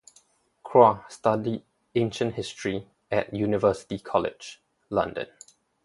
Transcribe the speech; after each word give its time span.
Croix 0.63 1.05
studied 1.09 1.61
ancient 1.93 2.33
history 2.33 2.87
at 3.11 3.31
University 3.35 3.99
College, 3.99 4.59
London. 4.89 5.27